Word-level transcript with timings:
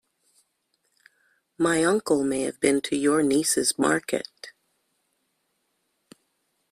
My 1.59 1.83
uncle 1.83 2.23
may 2.23 2.41
have 2.41 2.59
been 2.59 2.81
to 2.81 2.95
your 2.97 3.21
niece's 3.21 3.77
market. 3.77 4.27